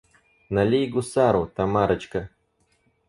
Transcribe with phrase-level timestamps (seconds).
[0.55, 2.21] Налей гусару, Тамарочка!